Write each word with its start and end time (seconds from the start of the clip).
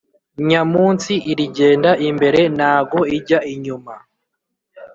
Nyamunsi 0.49 1.13
irigenda 1.31 1.91
imbere 2.07 2.41
nago 2.57 2.99
ijya 3.17 3.39
inyuma 3.53 3.93